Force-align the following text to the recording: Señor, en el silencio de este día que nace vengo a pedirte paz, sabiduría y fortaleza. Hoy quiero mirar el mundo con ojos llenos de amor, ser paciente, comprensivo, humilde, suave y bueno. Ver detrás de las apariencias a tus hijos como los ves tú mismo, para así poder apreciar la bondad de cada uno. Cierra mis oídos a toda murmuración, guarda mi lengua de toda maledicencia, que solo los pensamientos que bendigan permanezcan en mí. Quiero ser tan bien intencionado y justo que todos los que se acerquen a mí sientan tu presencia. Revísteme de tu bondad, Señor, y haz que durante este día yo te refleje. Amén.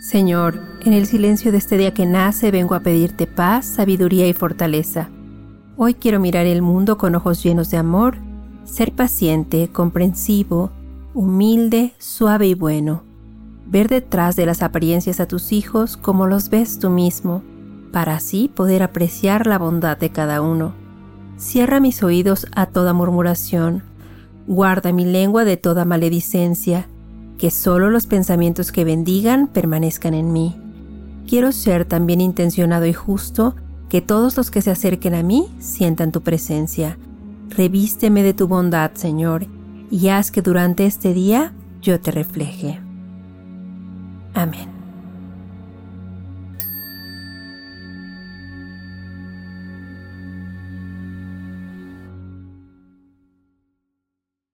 Señor, 0.00 0.60
en 0.82 0.92
el 0.92 1.06
silencio 1.06 1.50
de 1.52 1.58
este 1.58 1.78
día 1.78 1.94
que 1.94 2.04
nace 2.04 2.50
vengo 2.50 2.74
a 2.74 2.80
pedirte 2.80 3.26
paz, 3.26 3.64
sabiduría 3.64 4.28
y 4.28 4.34
fortaleza. 4.34 5.08
Hoy 5.76 5.94
quiero 5.94 6.20
mirar 6.20 6.46
el 6.46 6.60
mundo 6.60 6.98
con 6.98 7.14
ojos 7.14 7.42
llenos 7.42 7.70
de 7.70 7.78
amor, 7.78 8.18
ser 8.64 8.92
paciente, 8.92 9.68
comprensivo, 9.72 10.70
humilde, 11.14 11.94
suave 11.98 12.46
y 12.46 12.54
bueno. 12.54 13.04
Ver 13.66 13.88
detrás 13.88 14.36
de 14.36 14.44
las 14.44 14.62
apariencias 14.62 15.18
a 15.18 15.26
tus 15.26 15.50
hijos 15.50 15.96
como 15.96 16.26
los 16.26 16.50
ves 16.50 16.78
tú 16.78 16.90
mismo, 16.90 17.42
para 17.90 18.16
así 18.16 18.50
poder 18.54 18.82
apreciar 18.82 19.46
la 19.46 19.58
bondad 19.58 19.96
de 19.96 20.10
cada 20.10 20.42
uno. 20.42 20.74
Cierra 21.38 21.80
mis 21.80 22.02
oídos 22.02 22.46
a 22.54 22.66
toda 22.66 22.92
murmuración, 22.92 23.82
guarda 24.46 24.92
mi 24.92 25.06
lengua 25.06 25.44
de 25.44 25.56
toda 25.56 25.84
maledicencia, 25.86 26.86
que 27.38 27.50
solo 27.50 27.90
los 27.90 28.06
pensamientos 28.06 28.72
que 28.72 28.84
bendigan 28.84 29.48
permanezcan 29.48 30.14
en 30.14 30.32
mí. 30.32 30.56
Quiero 31.28 31.52
ser 31.52 31.84
tan 31.84 32.06
bien 32.06 32.20
intencionado 32.20 32.86
y 32.86 32.92
justo 32.92 33.56
que 33.88 34.00
todos 34.00 34.36
los 34.36 34.50
que 34.50 34.62
se 34.62 34.70
acerquen 34.70 35.14
a 35.14 35.22
mí 35.22 35.48
sientan 35.58 36.12
tu 36.12 36.22
presencia. 36.22 36.98
Revísteme 37.50 38.22
de 38.22 38.34
tu 38.34 38.48
bondad, 38.48 38.92
Señor, 38.94 39.46
y 39.90 40.08
haz 40.08 40.30
que 40.30 40.42
durante 40.42 40.86
este 40.86 41.14
día 41.14 41.52
yo 41.80 42.00
te 42.00 42.10
refleje. 42.10 42.80
Amén. 44.34 44.75